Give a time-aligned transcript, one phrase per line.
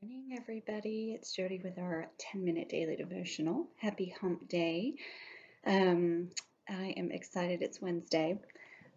[0.00, 1.12] morning, everybody.
[1.12, 3.66] It's Jody with our 10 minute daily devotional.
[3.78, 4.94] Happy hump day.
[5.66, 6.30] Um,
[6.68, 7.62] I am excited.
[7.62, 8.38] It's Wednesday,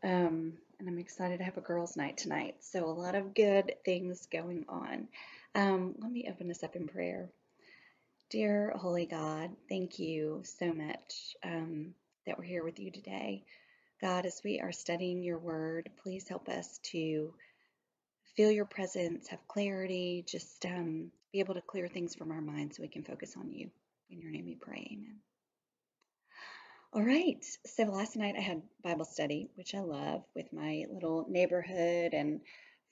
[0.04, 2.58] um, and I'm excited to have a girls' night tonight.
[2.60, 5.08] So, a lot of good things going on.
[5.56, 7.32] Um, let me open this up in prayer.
[8.30, 11.96] Dear Holy God, thank you so much um,
[12.28, 13.44] that we're here with you today.
[14.02, 17.34] God, as we are studying your word, please help us to
[18.36, 22.78] feel your presence, have clarity, just um, be able to clear things from our minds
[22.78, 23.70] so we can focus on you.
[24.10, 25.18] In your name we pray, amen.
[26.94, 31.26] All right, so last night I had Bible study, which I love, with my little
[31.30, 32.42] neighborhood and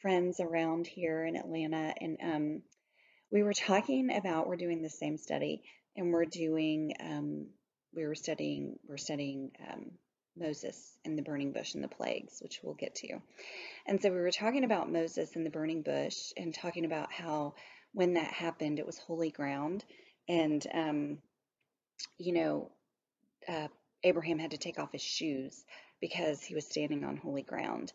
[0.02, 1.94] friends around here in Atlanta.
[2.00, 2.62] And um,
[3.30, 5.64] we were talking about, we're doing the same study,
[5.98, 7.48] and we're doing, um,
[7.94, 9.92] we were studying, we're studying um,
[10.40, 13.20] Moses and the burning bush and the plagues, which we'll get to.
[13.86, 17.56] And so we were talking about Moses and the burning bush and talking about how
[17.94, 19.84] when that happened, it was holy ground.
[20.28, 21.18] And, um,
[22.18, 22.72] you know,
[23.48, 23.68] uh,
[24.04, 25.66] Abraham had to take off his shoes
[26.00, 27.92] because he was standing on holy ground.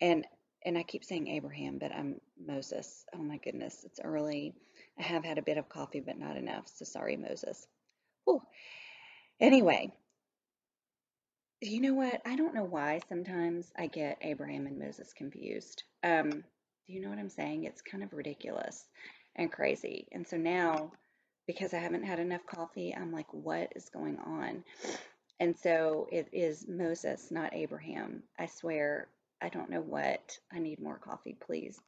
[0.00, 0.26] And
[0.64, 3.04] and I keep saying Abraham, but I'm Moses.
[3.12, 4.54] Oh my goodness, it's early.
[4.98, 6.68] I have had a bit of coffee, but not enough.
[6.72, 7.66] So sorry, Moses.
[8.24, 8.42] Whew.
[9.40, 9.92] Anyway,
[11.70, 12.20] you know what?
[12.26, 15.84] I don't know why sometimes I get Abraham and Moses confused.
[16.02, 17.64] Um, do you know what I'm saying?
[17.64, 18.84] It's kind of ridiculous
[19.36, 20.08] and crazy.
[20.12, 20.92] And so now,
[21.46, 24.64] because I haven't had enough coffee, I'm like, what is going on?
[25.40, 28.22] And so it is Moses, not Abraham.
[28.38, 29.08] I swear,
[29.40, 30.38] I don't know what.
[30.52, 31.80] I need more coffee, please.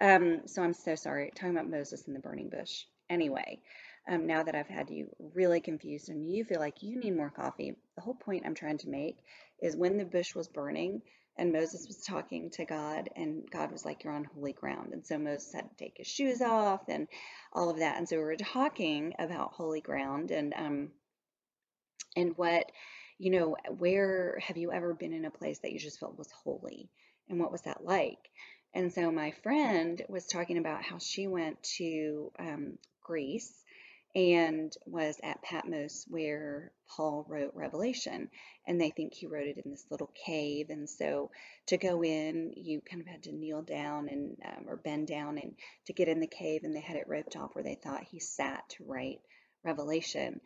[0.00, 1.30] Um, so I'm so sorry.
[1.34, 2.84] Talking about Moses and the burning bush.
[3.10, 3.60] Anyway,
[4.08, 7.30] um, now that I've had you really confused and you feel like you need more
[7.30, 9.18] coffee, the whole point I'm trying to make
[9.60, 11.02] is when the bush was burning
[11.36, 14.92] and Moses was talking to God, and God was like, You're on holy ground.
[14.92, 17.08] And so Moses had to take his shoes off and
[17.52, 17.96] all of that.
[17.96, 20.90] And so we were talking about holy ground and, um,
[22.16, 22.70] and what,
[23.18, 26.30] you know, where have you ever been in a place that you just felt was
[26.44, 26.90] holy?
[27.30, 28.18] And what was that like?
[28.74, 33.62] And so my friend was talking about how she went to um, Greece
[34.14, 38.28] and was at Patmos where Paul wrote Revelation.
[38.66, 40.66] And they think he wrote it in this little cave.
[40.68, 41.30] And so
[41.68, 45.38] to go in, you kind of had to kneel down and um, or bend down
[45.38, 45.54] and
[45.86, 46.60] to get in the cave.
[46.64, 49.20] And they had it roped off where they thought he sat to write
[49.64, 50.40] Revelation.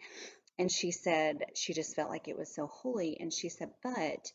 [0.58, 3.18] And she said she just felt like it was so holy.
[3.20, 4.30] And she said, but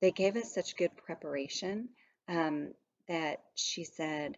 [0.00, 1.88] they gave us such good preparation
[2.28, 2.72] um,
[3.08, 4.36] that she said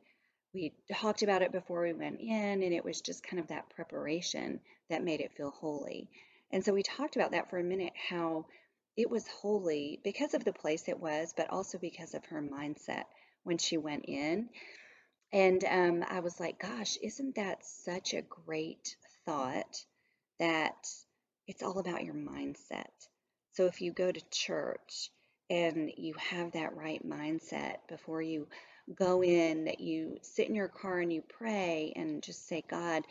[0.55, 3.71] we talked about it before we went in, and it was just kind of that
[3.71, 6.09] preparation that made it feel holy.
[6.51, 8.47] And so we talked about that for a minute how
[8.97, 13.05] it was holy because of the place it was, but also because of her mindset
[13.45, 14.49] when she went in.
[15.33, 19.85] And um, I was like, gosh, isn't that such a great thought
[20.39, 20.87] that
[21.47, 22.87] it's all about your mindset?
[23.53, 25.11] So if you go to church
[25.51, 28.49] and you have that right mindset before you
[28.95, 33.05] go in, that you sit in your car and you pray and just say, God,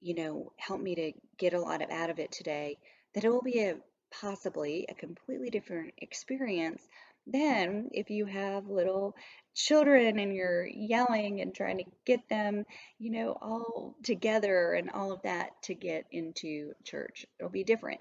[0.00, 2.78] you know, help me to get a lot of out of it today,
[3.14, 3.76] that it will be a
[4.10, 6.82] possibly a completely different experience
[7.26, 9.14] than if you have little
[9.54, 12.64] children and you're yelling and trying to get them,
[12.98, 17.26] you know, all together and all of that to get into church.
[17.38, 18.00] It'll be different.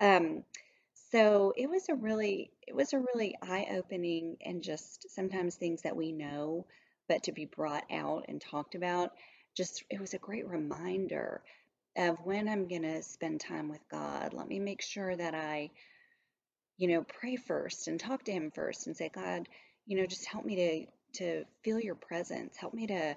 [0.00, 0.44] Um,
[1.14, 5.96] so it was a really it was a really eye-opening and just sometimes things that
[5.96, 6.66] we know
[7.08, 9.12] but to be brought out and talked about
[9.56, 11.40] just it was a great reminder
[11.96, 14.34] of when I'm going to spend time with God.
[14.34, 15.70] Let me make sure that I
[16.78, 19.48] you know pray first and talk to him first and say God
[19.86, 20.86] you know just help me to
[21.22, 22.56] to feel your presence.
[22.56, 23.16] Help me to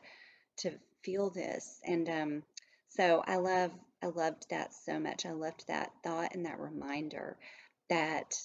[0.58, 0.72] to
[1.04, 1.80] feel this.
[1.84, 2.44] And um
[2.90, 3.72] so I love
[4.04, 5.26] I loved that so much.
[5.26, 7.38] I loved that thought and that reminder
[7.90, 8.36] that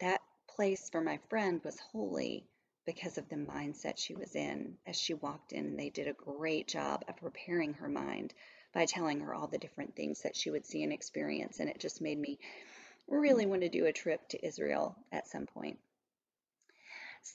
[0.00, 0.20] that
[0.54, 2.46] place for my friend was holy
[2.86, 6.12] because of the mindset she was in as she walked in and they did a
[6.12, 8.32] great job of preparing her mind
[8.74, 11.80] by telling her all the different things that she would see and experience and it
[11.80, 12.38] just made me
[13.08, 15.78] really want to do a trip to Israel at some point.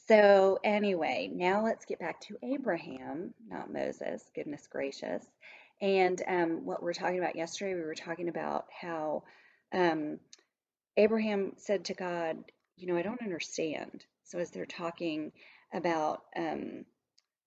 [0.08, 5.26] So anyway, now let's get back to Abraham, not Moses, goodness gracious.
[5.82, 9.24] And um, what we are talking about yesterday, we were talking about how
[9.74, 10.20] um,
[10.98, 12.38] Abraham said to God,
[12.78, 14.06] You know, I don't understand.
[14.24, 15.32] So as they're talking
[15.74, 16.86] about um,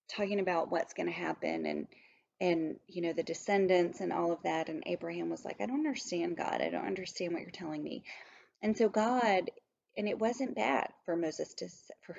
[0.08, 1.86] talking about what's going to happen and
[2.40, 5.86] and you know the descendants and all of that and Abraham was like I don't
[5.86, 8.04] understand God I don't understand what you're telling me
[8.62, 9.50] and so God
[9.96, 11.68] and it wasn't bad for Moses to
[12.06, 12.16] for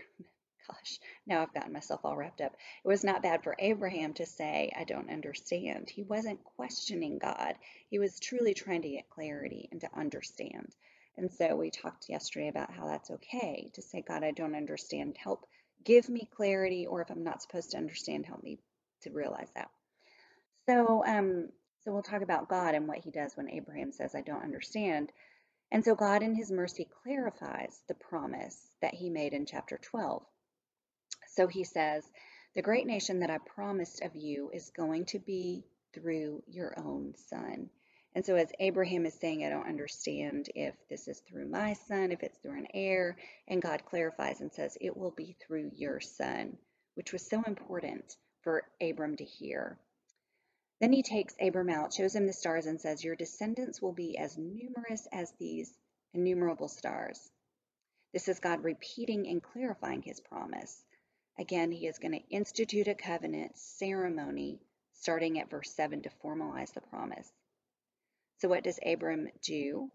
[0.68, 2.54] gosh, now I've gotten myself all wrapped up.
[2.84, 5.90] It was not bad for Abraham to say, I don't understand.
[5.90, 7.56] He wasn't questioning God.
[7.90, 10.74] He was truly trying to get clarity and to understand.
[11.18, 15.16] And so we talked yesterday about how that's okay to say, God, I don't understand.
[15.18, 15.46] Help
[15.84, 18.60] give me clarity, or if I'm not supposed to understand, help me
[19.02, 19.70] to realize that.
[20.68, 21.50] So, um,
[21.84, 25.12] so we'll talk about God and what he does when Abraham says, I don't understand.
[25.72, 30.24] And so God in his mercy clarifies the promise that he made in chapter 12.
[31.28, 32.04] So he says,
[32.56, 35.64] The great nation that I promised of you is going to be
[35.94, 37.70] through your own son.
[38.16, 42.14] And so, as Abraham is saying, I don't understand if this is through my son,
[42.14, 43.18] if it's through an heir.
[43.46, 46.58] And God clarifies and says, It will be through your son,
[46.94, 49.78] which was so important for Abram to hear.
[50.80, 54.18] Then he takes Abram out, shows him the stars, and says, Your descendants will be
[54.18, 55.78] as numerous as these
[56.14, 57.30] innumerable stars.
[58.14, 60.86] This is God repeating and clarifying his promise.
[61.38, 64.62] Again, he is going to institute a covenant ceremony
[64.94, 67.30] starting at verse 7 to formalize the promise.
[68.38, 69.90] So, what does Abram do?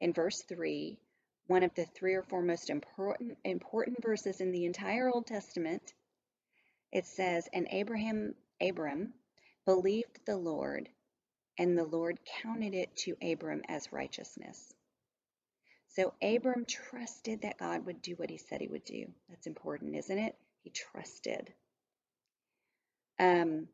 [0.00, 0.98] In verse 3,
[1.46, 5.92] one of the three or four most important, important verses in the entire Old Testament,
[6.90, 9.12] it says, And Abraham, Abram
[9.64, 10.88] believed the Lord,
[11.58, 14.72] and the Lord counted it to Abram as righteousness.
[15.88, 19.12] So Abram trusted that God would do what he said he would do.
[19.28, 20.34] That's important, isn't it?
[20.62, 21.52] He trusted.
[23.18, 23.68] Um,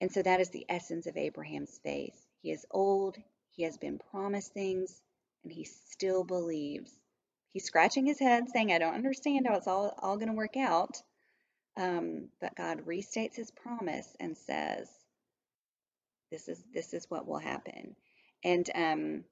[0.00, 2.20] and so that is the essence of Abraham's faith.
[2.42, 3.16] He is old,
[3.56, 5.02] he has been promised things,
[5.44, 6.92] and he still believes.
[7.52, 10.56] He's scratching his head saying, I don't understand how it's all, all going to work
[10.56, 11.02] out.
[11.76, 14.88] Um, but God restates his promise and says,
[16.30, 17.96] this is this is what will happen.
[18.44, 19.24] And um,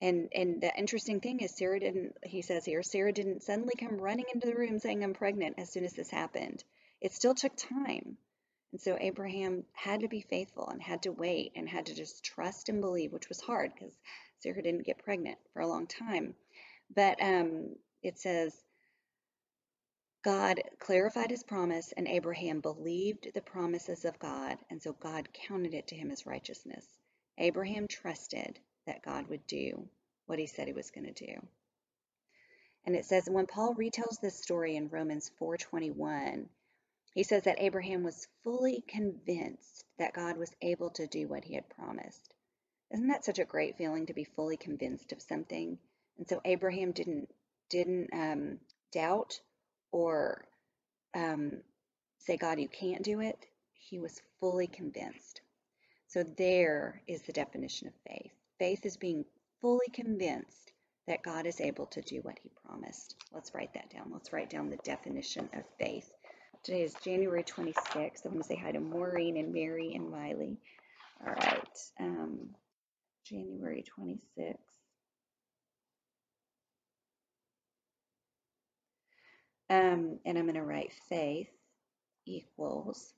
[0.00, 3.98] and and the interesting thing is Sarah didn't he says here, Sarah didn't suddenly come
[3.98, 6.64] running into the room saying I'm pregnant as soon as this happened.
[7.00, 8.18] It still took time.
[8.74, 12.24] And so Abraham had to be faithful and had to wait and had to just
[12.24, 13.94] trust and believe, which was hard because
[14.40, 16.34] Sarah didn't get pregnant for a long time.
[16.92, 18.52] But um, it says,
[20.24, 25.72] God clarified his promise, and Abraham believed the promises of God, and so God counted
[25.72, 26.84] it to him as righteousness.
[27.38, 29.88] Abraham trusted that God would do
[30.26, 31.46] what he said he was going to do.
[32.84, 36.48] And it says when Paul retells this story in Romans 4:21,
[37.14, 41.54] he says that Abraham was fully convinced that God was able to do what he
[41.54, 42.34] had promised.
[42.92, 45.78] Isn't that such a great feeling to be fully convinced of something?
[46.18, 47.28] And so Abraham didn't
[47.70, 48.58] didn't um,
[48.92, 49.40] doubt
[49.90, 50.44] or
[51.14, 51.62] um,
[52.18, 53.38] say, God, you can't do it.
[53.72, 55.40] He was fully convinced.
[56.08, 58.32] So there is the definition of faith.
[58.58, 59.24] Faith is being
[59.60, 60.72] fully convinced
[61.06, 63.16] that God is able to do what he promised.
[63.32, 64.10] Let's write that down.
[64.12, 66.10] Let's write down the definition of faith.
[66.64, 68.24] Today is January 26th.
[68.24, 70.56] I want to say hi to Maureen and Mary and Miley.
[71.20, 71.78] All right.
[72.00, 72.54] Um,
[73.26, 74.54] January 26th.
[79.68, 81.50] Um, and I'm going to write faith
[82.24, 83.12] equals,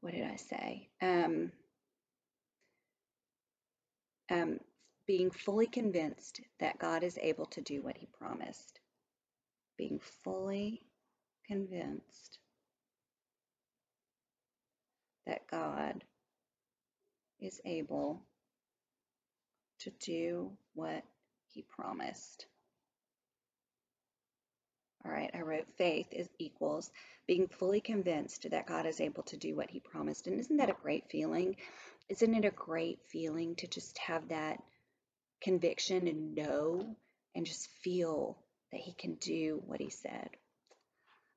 [0.00, 0.88] what did I say?
[1.00, 1.52] Um,
[4.32, 4.58] um,
[5.06, 8.80] being fully convinced that God is able to do what he promised.
[9.78, 10.86] Being fully
[11.46, 12.38] convinced
[15.26, 16.04] that God
[17.40, 18.22] is able
[19.80, 21.02] to do what
[21.52, 22.46] he promised.
[25.04, 26.90] All right, I wrote faith is equals
[27.26, 30.26] being fully convinced that God is able to do what he promised.
[30.26, 31.56] And isn't that a great feeling?
[32.08, 34.62] Isn't it a great feeling to just have that
[35.42, 36.96] conviction and know
[37.34, 38.38] and just feel
[38.72, 40.30] that he can do what he said?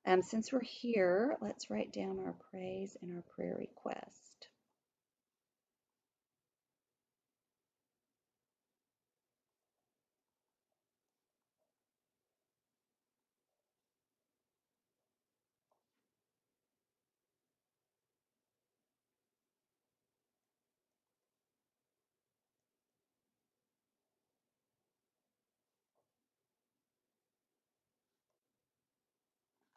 [0.06, 4.48] Um, since we're here, let's write down our praise and our prayer request.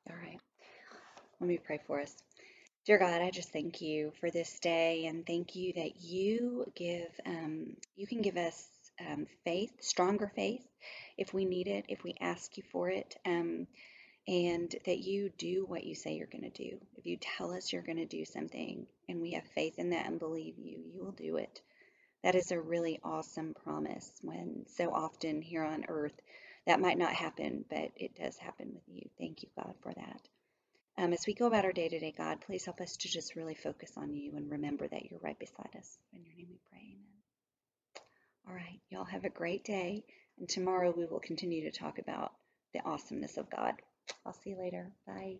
[0.10, 0.40] All right,
[1.41, 2.13] let me pray for us.
[2.86, 7.10] Dear God, I just thank you for this day and thank you that you give,
[7.25, 8.67] um, you can give us
[9.00, 10.63] um, faith, stronger faith
[11.17, 13.65] if we need it, if we ask you for it, um,
[14.27, 16.77] and that you do what you say you're going to do.
[16.95, 20.05] If you tell us you're going to do something and we have faith in that
[20.05, 21.60] and believe you, you will do it.
[22.24, 26.19] That is a really awesome promise when so often here on earth
[26.67, 29.10] that might not happen, but it does happen with you.
[29.17, 30.21] Thank you, God, for that.
[31.01, 33.36] Um, as we go about our day to day, God, please help us to just
[33.36, 35.98] really focus on you and remember that you're right beside us.
[36.13, 36.93] In your name we pray.
[36.93, 37.01] Amen.
[38.48, 38.79] All right.
[38.91, 40.03] Y'all have a great day.
[40.38, 42.34] And tomorrow we will continue to talk about
[42.75, 43.74] the awesomeness of God.
[44.27, 44.91] I'll see you later.
[45.08, 45.38] Bye.